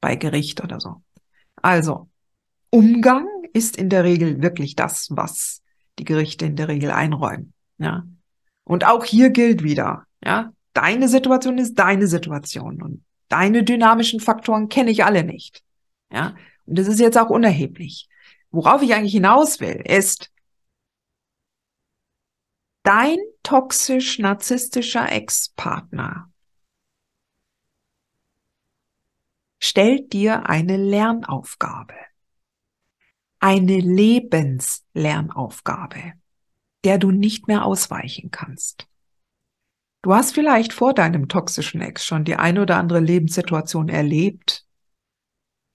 bei 0.01 0.17
Gericht 0.17 0.63
oder 0.63 0.81
so. 0.81 1.03
Also, 1.57 2.09
Umgang 2.71 3.27
ist 3.53 3.77
in 3.77 3.89
der 3.89 4.05
Regel 4.05 4.43
wirklich 4.43 4.77
das, 4.77 5.09
was 5.11 5.63
die 5.99 6.05
Gerichte 6.05 6.47
in 6.47 6.57
der 6.57 6.69
Regel 6.69 6.91
einräumen. 6.91 7.53
Ja. 7.79 8.05
Und 8.65 8.87
auch 8.87 9.05
hier 9.05 9.31
gilt 9.31 9.63
wieder, 9.63 10.05
ja, 10.25 10.53
deine 10.73 11.09
Situation 11.09 11.59
ist 11.59 11.75
deine 11.75 12.07
Situation 12.07 12.83
und 12.83 13.05
deine 13.29 13.63
dynamischen 13.63 14.21
Faktoren 14.21 14.69
kenne 14.69 14.91
ich 14.91 15.05
alle 15.05 15.25
nicht. 15.25 15.63
Ja. 16.13 16.35
Und 16.67 16.79
das 16.79 16.89
ist 16.89 17.01
jetzt 17.01 17.19
auch 17.19 17.31
unerheblich. 17.31 18.09
Worauf 18.51 18.83
ich 18.83 18.95
eigentlich 18.95 19.13
hinaus 19.13 19.61
will, 19.61 19.83
ist, 19.85 20.31
dein 22.83 23.19
toxisch-narzisstischer 23.43 25.11
Ex-Partner 25.11 26.31
stellt 29.59 30.13
dir 30.13 30.49
eine 30.49 30.77
Lernaufgabe, 30.77 31.95
eine 33.39 33.79
Lebenslernaufgabe, 33.79 36.13
der 36.85 36.99
du 36.99 37.11
nicht 37.11 37.47
mehr 37.47 37.65
ausweichen 37.65 38.31
kannst. 38.31 38.87
Du 40.03 40.15
hast 40.15 40.33
vielleicht 40.33 40.73
vor 40.73 40.95
deinem 40.95 41.29
toxischen 41.29 41.83
Ex 41.83 42.07
schon 42.07 42.25
die 42.25 42.37
eine 42.37 42.63
oder 42.63 42.79
andere 42.79 43.01
Lebenssituation 43.01 43.91
erlebt, 43.91 44.65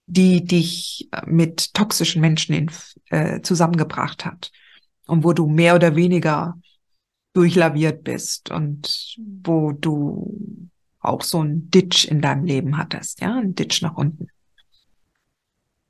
die 0.08 0.44
dich 0.44 1.10
mit 1.28 1.76
toxischen 1.76 2.22
Menschen 2.22 2.56
in, 2.56 2.72
äh, 3.10 3.42
zusammengebracht 3.42 4.26
hat 4.26 4.52
und 5.06 5.24
wo 5.24 5.34
du 5.34 5.48
mehr 5.48 5.76
oder 5.76 5.96
weniger 5.96 6.60
durchlaviert 7.36 8.04
bist 8.04 8.50
und 8.50 9.18
wo 9.44 9.74
du 9.74 10.70
auch 11.00 11.22
so 11.22 11.44
ein 11.44 11.70
Ditch 11.70 12.06
in 12.06 12.22
deinem 12.22 12.46
Leben 12.46 12.78
hattest, 12.78 13.22
ja, 13.22 13.36
ein 13.36 13.54
Ditch 13.54 13.82
nach 13.82 13.96
unten. 13.96 14.30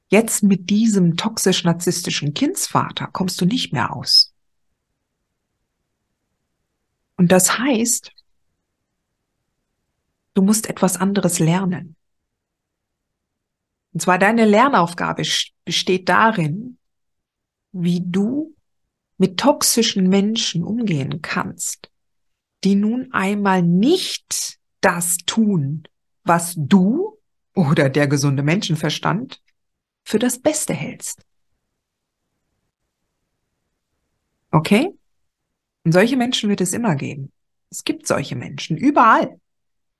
Jetzt 0.09 0.43
mit 0.43 0.69
diesem 0.69 1.17
toxisch-narzisstischen 1.17 2.33
Kindsvater 2.33 3.07
kommst 3.07 3.39
du 3.39 3.45
nicht 3.45 3.73
mehr 3.73 3.95
aus. 3.95 4.33
Und 7.15 7.31
das 7.31 7.57
heißt, 7.57 8.11
du 10.33 10.41
musst 10.41 10.67
etwas 10.67 10.97
anderes 10.97 11.39
lernen. 11.39 11.95
Und 13.93 14.01
zwar 14.01 14.17
deine 14.19 14.45
Lernaufgabe 14.45 15.23
besteht 15.63 16.09
darin, 16.09 16.77
wie 17.71 18.01
du 18.03 18.55
mit 19.17 19.39
toxischen 19.39 20.09
Menschen 20.09 20.63
umgehen 20.63 21.21
kannst, 21.21 21.89
die 22.63 22.75
nun 22.75 23.11
einmal 23.11 23.61
nicht 23.61 24.59
das 24.81 25.17
tun, 25.25 25.83
was 26.23 26.55
du 26.57 27.17
oder 27.53 27.89
der 27.89 28.07
gesunde 28.07 28.43
Menschenverstand 28.43 29.41
für 30.03 30.19
das 30.19 30.39
Beste 30.39 30.73
hältst. 30.73 31.25
Okay? 34.51 34.93
Und 35.83 35.91
solche 35.91 36.17
Menschen 36.17 36.49
wird 36.49 36.61
es 36.61 36.73
immer 36.73 36.95
geben. 36.95 37.31
Es 37.69 37.83
gibt 37.83 38.07
solche 38.07 38.35
Menschen 38.35 38.77
überall. 38.77 39.39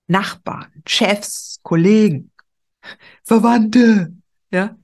Nachbarn, 0.07 0.83
Chefs, 0.87 1.59
Kollegen, 1.63 2.31
Verwandte, 3.23 4.13
ja. 4.51 4.77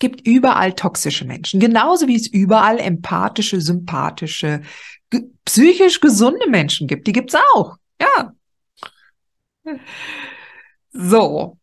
Es 0.00 0.08
gibt 0.08 0.24
überall 0.28 0.74
toxische 0.74 1.24
Menschen, 1.24 1.58
genauso 1.58 2.06
wie 2.06 2.14
es 2.14 2.28
überall 2.28 2.78
empathische, 2.78 3.60
sympathische, 3.60 4.62
ge 5.10 5.24
psychisch 5.44 5.98
gesunde 5.98 6.48
Menschen 6.48 6.86
gibt. 6.86 7.08
Die 7.08 7.12
gibt's 7.12 7.34
auch. 7.34 7.78
Ja. 8.00 8.32
So. 10.92 11.58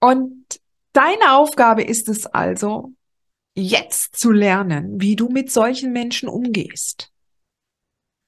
Und 0.00 0.60
deine 0.92 1.32
Aufgabe 1.32 1.82
ist 1.82 2.10
es 2.10 2.26
also, 2.26 2.92
jetzt 3.54 4.16
zu 4.16 4.30
lernen, 4.30 5.00
wie 5.00 5.16
du 5.16 5.30
mit 5.30 5.50
solchen 5.50 5.90
Menschen 5.90 6.28
umgehst. 6.28 7.12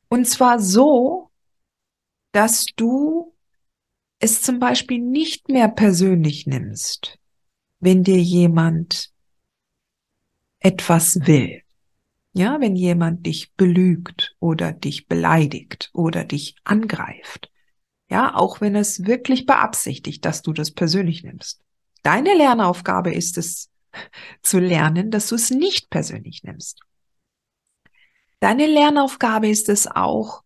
Und 0.09 0.27
zwar 0.27 0.61
so, 0.61 1.31
dass 2.33 2.65
du 2.77 3.35
es 4.19 4.41
zum 4.41 4.59
Beispiel 4.61 5.01
nicht 5.01 5.51
mehr 5.51 5.69
persönlich 5.69 6.47
nimmst, 6.47 7.19
wenn 7.85 8.03
dir 8.03 8.21
jemand 8.21 9.13
etwas 10.59 11.27
will. 11.27 11.63
Ja, 12.33 12.59
wenn 12.61 12.77
jemand 12.77 13.27
dich 13.27 13.53
belügt 13.53 14.35
oder 14.41 14.73
dich 14.73 15.07
beleidigt 15.07 15.91
oder 15.93 16.25
dich 16.25 16.57
angreift. 16.65 17.53
Ja, 18.09 18.35
auch 18.35 18.63
wenn 18.63 18.75
es 18.75 19.05
wirklich 19.05 19.45
beabsichtigt, 19.45 20.25
dass 20.25 20.41
du 20.41 20.55
das 20.55 20.71
persönlich 20.71 21.23
nimmst. 21.23 21.61
Deine 22.03 22.35
Lernaufgabe 22.35 23.13
ist 23.13 23.37
es, 23.37 23.71
zu 24.43 24.59
lernen, 24.59 25.11
dass 25.11 25.29
du 25.29 25.35
es 25.35 25.51
nicht 25.51 25.91
persönlich 25.91 26.43
nimmst. 26.43 26.81
Deine 28.41 28.67
Lernaufgabe 28.67 29.49
ist 29.49 29.69
es 29.69 29.87
auch, 29.87 30.43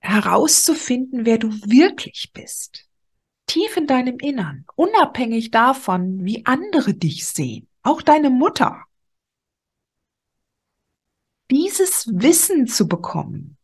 herauszufinden, 0.00 1.24
wer 1.24 1.38
du 1.38 1.48
wirklich 1.62 2.32
bist 2.32 2.88
tief 3.52 3.76
in 3.76 3.86
deinem 3.86 4.18
Innern, 4.18 4.64
unabhängig 4.76 5.50
davon, 5.50 6.24
wie 6.24 6.46
andere 6.46 6.94
dich 6.94 7.26
sehen, 7.26 7.68
auch 7.82 8.00
deine 8.00 8.30
Mutter, 8.30 8.84
dieses 11.50 12.08
Wissen 12.10 12.66
zu 12.66 12.88
bekommen, 12.88 13.58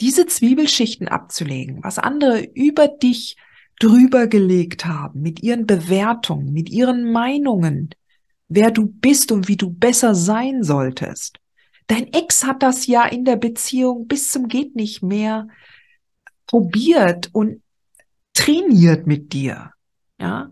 diese 0.00 0.26
Zwiebelschichten 0.26 1.08
abzulegen, 1.08 1.84
was 1.84 1.98
andere 1.98 2.42
über 2.42 2.88
dich 2.88 3.36
drüber 3.78 4.26
gelegt 4.26 4.86
haben, 4.86 5.20
mit 5.20 5.42
ihren 5.42 5.66
Bewertungen, 5.66 6.54
mit 6.54 6.70
ihren 6.70 7.12
Meinungen, 7.12 7.90
wer 8.48 8.70
du 8.70 8.86
bist 8.86 9.30
und 9.30 9.48
wie 9.48 9.58
du 9.58 9.70
besser 9.70 10.14
sein 10.14 10.62
solltest. 10.62 11.38
Dein 11.86 12.10
Ex 12.14 12.44
hat 12.44 12.62
das 12.62 12.86
ja 12.86 13.04
in 13.04 13.26
der 13.26 13.36
Beziehung 13.36 14.06
bis 14.06 14.30
zum 14.30 14.48
geht 14.48 14.74
nicht 14.74 15.02
mehr 15.02 15.48
probiert 16.46 17.28
und 17.34 17.61
trainiert 18.34 19.06
mit 19.06 19.32
dir. 19.32 19.72
Ja? 20.18 20.50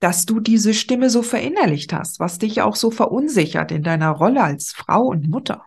Dass 0.00 0.24
du 0.24 0.40
diese 0.40 0.74
Stimme 0.74 1.10
so 1.10 1.22
verinnerlicht 1.22 1.92
hast, 1.92 2.20
was 2.20 2.38
dich 2.38 2.62
auch 2.62 2.76
so 2.76 2.90
verunsichert 2.90 3.70
in 3.72 3.82
deiner 3.82 4.10
Rolle 4.10 4.42
als 4.42 4.72
Frau 4.72 5.06
und 5.06 5.28
Mutter. 5.28 5.64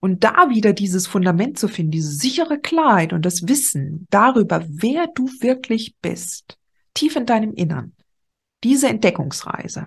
Und 0.00 0.24
da 0.24 0.48
wieder 0.50 0.72
dieses 0.72 1.06
Fundament 1.06 1.58
zu 1.58 1.68
finden, 1.68 1.92
diese 1.92 2.10
sichere 2.10 2.58
Klarheit 2.58 3.12
und 3.12 3.24
das 3.24 3.46
Wissen 3.46 4.06
darüber, 4.10 4.64
wer 4.66 5.06
du 5.14 5.28
wirklich 5.40 5.94
bist, 6.02 6.58
tief 6.94 7.14
in 7.14 7.26
deinem 7.26 7.54
Innern, 7.54 7.92
diese 8.64 8.88
Entdeckungsreise, 8.88 9.86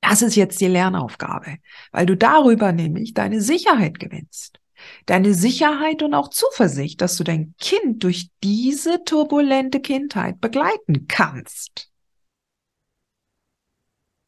das 0.00 0.22
ist 0.22 0.34
jetzt 0.34 0.60
die 0.60 0.66
Lernaufgabe, 0.66 1.58
weil 1.92 2.06
du 2.06 2.16
darüber 2.16 2.72
nämlich 2.72 3.14
deine 3.14 3.40
Sicherheit 3.40 4.00
gewinnst. 4.00 4.58
Deine 5.06 5.34
Sicherheit 5.34 6.02
und 6.02 6.14
auch 6.14 6.28
Zuversicht, 6.28 7.00
dass 7.00 7.16
du 7.16 7.24
dein 7.24 7.54
Kind 7.58 8.04
durch 8.04 8.28
diese 8.42 9.02
turbulente 9.04 9.80
Kindheit 9.80 10.40
begleiten 10.40 11.06
kannst. 11.08 11.90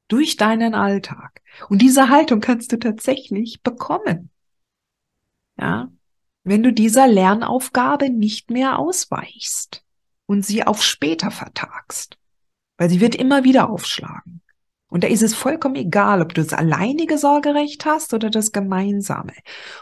durch 0.09 0.37
deinen 0.37 0.75
Alltag, 0.75 1.41
und 1.69 1.81
diese 1.81 2.11
Haltung 2.11 2.41
kannst 2.41 2.73
du 2.73 2.79
tatsächlich 2.79 3.63
bekommen. 3.63 4.31
Ja, 5.59 5.91
wenn 6.45 6.63
du 6.63 6.73
dieser 6.73 7.09
Lernaufgabe 7.09 8.11
nicht 8.11 8.51
mehr 8.51 8.79
ausweichst 8.79 9.85
und 10.27 10.45
sie 10.45 10.65
auf 10.65 10.83
später 10.83 11.31
vertagst, 11.31 12.19
weil 12.77 12.91
sie 12.91 13.01
wird 13.01 13.15
immer 13.15 13.45
wieder 13.45 13.71
aufschlagen. 13.71 14.43
Und 14.93 15.05
da 15.05 15.09
ist 15.09 15.23
es 15.23 15.35
vollkommen 15.35 15.77
egal, 15.77 16.21
ob 16.21 16.35
du 16.35 16.43
das 16.43 16.53
alleinige 16.53 17.17
Sorgerecht 17.17 17.87
hast 17.87 18.13
oder 18.13 18.29
das 18.29 18.53
gemeinsame. 18.53 19.33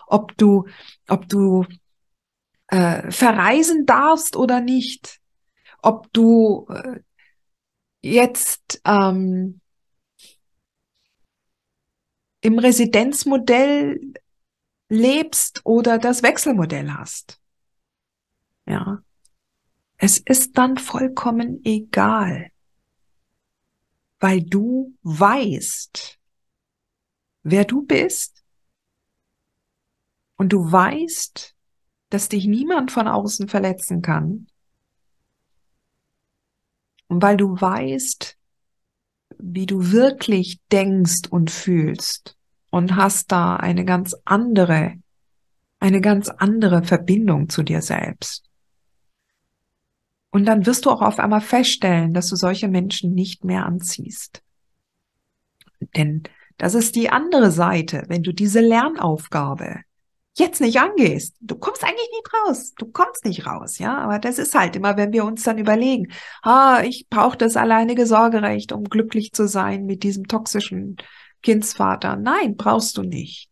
Ob 0.07 0.37
du, 0.37 0.69
ob 1.09 1.29
du 1.29 1.67
äh, 2.69 3.11
verreisen 3.11 3.87
darfst 3.87 4.37
oder 4.37 4.61
nicht. 4.61 5.19
Ob 5.83 6.13
du 6.13 6.69
äh, 6.71 7.01
jetzt 8.03 8.81
ähm, 8.85 9.61
im 12.41 12.61
Residenzmodell 12.61 14.13
lebst 14.89 15.63
oder 15.65 15.99
das 15.99 16.23
Wechselmodell 16.23 16.93
hast. 16.93 17.41
Ja. 18.65 19.03
Es 19.97 20.19
ist 20.19 20.57
dann 20.57 20.79
vollkommen 20.79 21.63
egal 21.65 22.53
weil 24.21 24.43
du 24.43 24.95
weißt, 25.03 26.19
wer 27.43 27.65
du 27.65 27.83
bist 27.83 28.45
und 30.37 30.53
du 30.53 30.71
weißt, 30.71 31.57
dass 32.11 32.29
dich 32.29 32.47
niemand 32.47 32.93
von 32.93 33.09
außen 33.09 33.49
verletzen 33.49 34.03
kann 34.03 34.47
und 37.09 37.23
weil 37.23 37.37
du 37.37 37.61
weißt, 37.61 38.37
wie 39.39 39.67
du 39.67 39.91
wirklich 39.91 40.61
denkst 40.71 41.29
und 41.31 41.51
fühlst 41.51 42.37
und 42.71 42.97
hast 42.97 43.33
da 43.33 43.57
eine 43.57 43.85
ganz 43.85 44.15
andere, 44.25 44.95
eine 45.79 46.01
ganz 46.01 46.29
andere 46.29 46.83
Verbindung 46.83 47.49
zu 47.49 47.63
dir 47.63 47.81
selbst. 47.81 48.50
Und 50.31 50.47
dann 50.47 50.67
wirst 50.67 50.87
du 50.87 50.91
auch 50.91 51.03
auf 51.03 51.19
einmal 51.19 51.41
feststellen, 51.41 52.15
dass 52.15 52.29
du 52.29 52.37
solche 52.37 52.69
Menschen 52.69 53.15
nicht 53.15 53.45
mehr 53.45 53.67
anziehst. 53.67 54.43
Denn 55.97 56.23
das 56.57 56.75
ist 56.75 56.95
die 56.95 57.11
andere 57.11 57.51
Seite, 57.51 58.05
wenn 58.09 58.23
du 58.23 58.33
diese 58.33 58.61
Lernaufgabe 58.61 59.81
jetzt 60.35 60.61
nicht 60.61 60.79
angehst. 60.81 61.37
Du 61.41 61.57
kommst 61.57 61.83
eigentlich 61.83 62.09
nicht 62.13 62.33
raus. 62.35 62.73
Du 62.77 62.87
kommst 62.87 63.25
nicht 63.25 63.47
raus, 63.47 63.79
ja. 63.79 63.99
Aber 63.99 64.19
das 64.19 64.39
ist 64.39 64.55
halt 64.55 64.77
immer, 64.77 64.97
wenn 64.97 65.13
wir 65.13 65.25
uns 65.25 65.43
dann 65.43 65.59
überlegen, 65.59 66.13
ah, 66.43 66.83
ich 66.85 67.09
brauche 67.09 67.37
das 67.37 67.57
alleinige 67.57 68.07
Sorgerecht, 68.07 68.73
um 68.73 68.85
glücklich 68.85 69.33
zu 69.33 69.49
sein 69.49 69.87
mit 69.87 70.03
diesem 70.03 70.29
toxischen 70.29 70.97
Kindsvater. 71.43 72.17
Nein, 72.17 72.57
brauchst 72.57 72.97
du 72.97 73.03
nicht. 73.03 73.51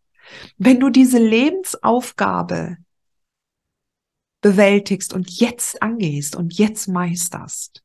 Wenn 0.56 0.78
du 0.78 0.90
diese 0.90 1.18
Lebensaufgabe 1.18 2.76
bewältigst 4.40 5.12
und 5.12 5.30
jetzt 5.30 5.82
angehst 5.82 6.36
und 6.36 6.54
jetzt 6.54 6.88
meisterst, 6.88 7.82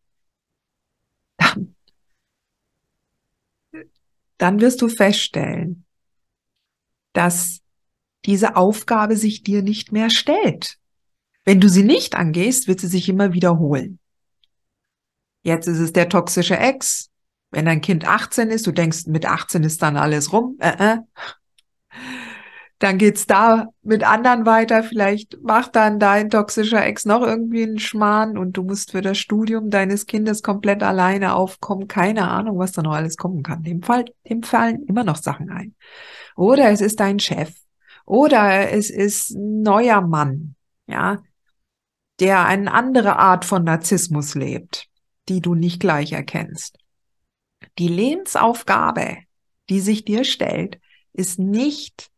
dann, 1.38 1.76
dann 4.38 4.62
wirst 4.62 4.82
du 4.82 4.90
feststellen, 4.90 5.86
dass 7.14 7.62
diese 8.26 8.56
Aufgabe 8.56 9.18
sich 9.18 9.44
dir 9.44 9.62
nicht 9.62 9.92
mehr 9.92 10.10
stellt. 10.10 10.78
Wenn 11.46 11.60
du 11.60 11.68
sie 11.68 11.84
nicht 11.84 12.16
angehst, 12.16 12.68
wird 12.68 12.80
sie 12.80 12.88
sich 12.88 13.10
immer 13.10 13.34
wiederholen. 13.34 14.00
Jetzt 15.44 15.68
ist 15.68 15.80
es 15.80 15.92
der 15.92 16.08
toxische 16.08 16.58
Ex. 16.58 17.10
Wenn 17.52 17.66
dein 17.66 17.82
Kind 17.82 18.08
18 18.08 18.50
ist, 18.50 18.66
du 18.66 18.72
denkst, 18.72 19.08
mit 19.08 19.26
18 19.26 19.64
ist 19.64 19.82
dann 19.82 19.98
alles 19.98 20.32
rum. 20.32 20.58
Äh, 20.60 20.94
äh. 20.94 20.98
Dann 22.84 22.98
geht's 22.98 23.26
da 23.26 23.70
mit 23.82 24.04
anderen 24.04 24.46
weiter. 24.46 24.84
Vielleicht 24.84 25.42
macht 25.42 25.78
dann 25.78 26.00
dein 26.00 26.30
toxischer 26.30 26.86
Ex 26.86 27.06
noch 27.06 27.22
irgendwie 27.22 27.64
einen 27.64 27.80
Schmarrn 27.80 28.38
und 28.38 28.58
du 28.58 28.64
musst 28.64 28.92
für 28.92 29.00
das 29.00 29.18
Studium 29.18 29.70
deines 29.70 30.06
Kindes 30.06 30.44
komplett 30.44 30.84
alleine 30.84 31.34
aufkommen. 31.34 31.88
Keine 31.88 32.28
Ahnung, 32.28 32.60
was 32.60 32.74
da 32.74 32.82
noch 32.82 32.92
alles 32.92 33.16
kommen 33.16 33.42
kann. 33.42 33.64
Dem, 33.64 33.84
Fall, 33.84 34.04
dem 34.30 34.44
fallen 34.44 34.84
immer 34.84 35.06
noch 35.06 35.16
Sachen 35.16 35.50
ein. 35.50 35.76
Oder 36.36 36.72
es 36.72 36.82
ist 36.82 37.00
dein 37.00 37.20
Chef. 37.20 37.54
Oder 38.06 38.70
es 38.74 38.90
ist 38.90 39.30
ein 39.30 39.62
neuer 39.62 40.02
Mann, 40.02 40.56
ja, 40.86 41.24
der 42.20 42.46
eine 42.46 42.70
andere 42.74 43.16
Art 43.16 43.46
von 43.46 43.64
Narzissmus 43.64 44.36
lebt, 44.36 44.90
die 45.30 45.40
du 45.40 45.56
nicht 45.56 45.80
gleich 45.80 46.12
erkennst. 46.12 46.80
Die 47.80 47.88
Lebensaufgabe, 47.88 49.20
die 49.70 49.80
sich 49.80 50.04
dir 50.04 50.26
stellt, 50.26 50.82
ist 51.14 51.40
nicht 51.40 52.12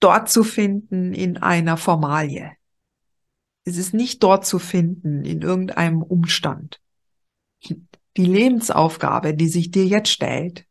dort 0.00 0.28
zu 0.28 0.44
finden 0.44 1.12
in 1.12 1.36
einer 1.36 1.76
Formalie. 1.76 2.52
Es 3.64 3.76
ist 3.76 3.92
nicht 3.92 4.22
dort 4.22 4.46
zu 4.46 4.58
finden 4.58 5.24
in 5.24 5.42
irgendeinem 5.42 6.02
Umstand. 6.02 6.80
Die 8.16 8.24
Lebensaufgabe, 8.24 9.34
die 9.34 9.48
sich 9.48 9.70
dir 9.70 9.84
jetzt 9.84 10.10
stellt, 10.10 10.66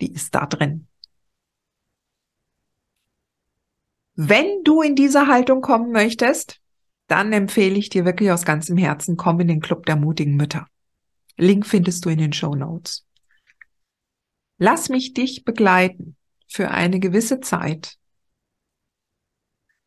die 0.00 0.12
ist 0.12 0.34
da 0.34 0.46
drin. 0.46 0.86
Wenn 4.14 4.62
du 4.64 4.82
in 4.82 4.94
diese 4.94 5.26
Haltung 5.26 5.60
kommen 5.60 5.92
möchtest, 5.92 6.60
dann 7.06 7.32
empfehle 7.32 7.78
ich 7.78 7.88
dir 7.88 8.04
wirklich 8.04 8.30
aus 8.30 8.44
ganzem 8.44 8.76
Herzen, 8.76 9.16
komm 9.16 9.40
in 9.40 9.48
den 9.48 9.60
Club 9.60 9.86
der 9.86 9.96
mutigen 9.96 10.36
Mütter. 10.36 10.66
Link 11.36 11.66
findest 11.66 12.04
du 12.04 12.10
in 12.10 12.18
den 12.18 12.32
Show 12.32 12.54
Notes. 12.54 13.06
Lass 14.58 14.88
mich 14.88 15.14
dich 15.14 15.44
begleiten 15.44 16.17
für 16.48 16.70
eine 16.70 16.98
gewisse 16.98 17.40
Zeit. 17.40 17.98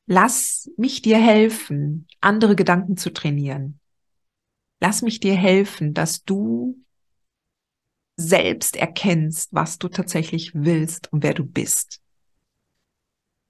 Lass 0.06 0.72
mich 0.78 1.02
dir 1.02 1.18
helfen, 1.18 2.08
andere 2.20 2.56
Gedanken 2.56 2.98
zu 2.98 3.12
trainieren. 3.12 3.80
Lass 4.80 5.02
mich 5.02 5.20
dir 5.20 5.36
helfen, 5.36 5.94
dass 5.94 6.24
du 6.24 6.78
selbst 8.18 8.76
erkennst, 8.76 9.54
was 9.54 9.78
du 9.78 9.88
tatsächlich 9.88 10.54
willst 10.54 11.12
und 11.12 11.24
wer 11.24 11.34
du 11.34 11.46
bist. 11.46 12.02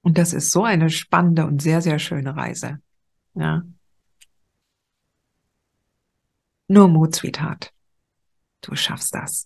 Und 0.02 0.18
das 0.18 0.34
ist 0.34 0.52
so 0.52 0.64
eine 0.64 0.90
spannende 0.90 1.46
und 1.46 1.62
sehr, 1.62 1.82
sehr 1.82 2.00
schöne 2.00 2.36
Reise. 2.36 2.82
Ja. 3.34 3.64
Nur 6.68 6.88
Mut, 6.88 7.16
Sweetheart. 7.16 7.74
Du 8.62 8.76
schaffst 8.76 9.14
das. 9.14 9.46